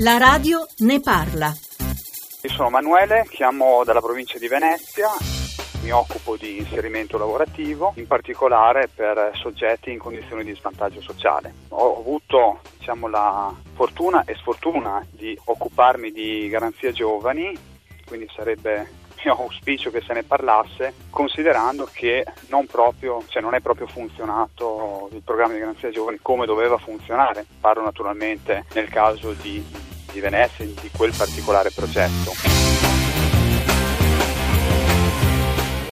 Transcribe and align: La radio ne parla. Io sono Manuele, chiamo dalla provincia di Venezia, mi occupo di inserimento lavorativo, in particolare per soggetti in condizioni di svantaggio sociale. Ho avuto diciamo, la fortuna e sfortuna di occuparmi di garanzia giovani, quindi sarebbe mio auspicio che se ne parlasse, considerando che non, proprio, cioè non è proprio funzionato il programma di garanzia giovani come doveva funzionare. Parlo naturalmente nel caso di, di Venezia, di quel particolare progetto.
La 0.00 0.16
radio 0.18 0.66
ne 0.78 1.00
parla. 1.00 1.52
Io 2.42 2.50
sono 2.50 2.70
Manuele, 2.70 3.26
chiamo 3.28 3.82
dalla 3.84 4.00
provincia 4.00 4.38
di 4.38 4.48
Venezia, 4.48 5.08
mi 5.82 5.90
occupo 5.90 6.36
di 6.36 6.58
inserimento 6.58 7.18
lavorativo, 7.18 7.92
in 7.96 8.06
particolare 8.06 8.88
per 8.94 9.32
soggetti 9.34 9.90
in 9.90 9.98
condizioni 9.98 10.44
di 10.44 10.54
svantaggio 10.54 11.00
sociale. 11.00 11.52
Ho 11.70 11.98
avuto 11.98 12.60
diciamo, 12.78 13.08
la 13.08 13.52
fortuna 13.74 14.24
e 14.24 14.34
sfortuna 14.34 15.04
di 15.10 15.38
occuparmi 15.44 16.12
di 16.12 16.48
garanzia 16.48 16.92
giovani, 16.92 17.56
quindi 18.06 18.28
sarebbe 18.34 18.88
mio 19.24 19.36
auspicio 19.38 19.90
che 19.90 20.02
se 20.06 20.12
ne 20.12 20.22
parlasse, 20.22 20.94
considerando 21.10 21.88
che 21.90 22.24
non, 22.48 22.66
proprio, 22.66 23.22
cioè 23.28 23.42
non 23.42 23.54
è 23.54 23.60
proprio 23.60 23.86
funzionato 23.86 25.08
il 25.12 25.22
programma 25.22 25.54
di 25.54 25.60
garanzia 25.60 25.90
giovani 25.90 26.18
come 26.20 26.46
doveva 26.46 26.78
funzionare. 26.78 27.46
Parlo 27.60 27.82
naturalmente 27.82 28.64
nel 28.74 28.88
caso 28.88 29.32
di, 29.32 29.64
di 30.12 30.20
Venezia, 30.20 30.64
di 30.64 30.90
quel 30.94 31.14
particolare 31.16 31.70
progetto. 31.70 33.03